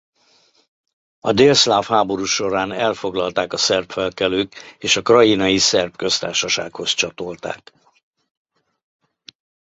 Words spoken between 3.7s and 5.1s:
felkelők és a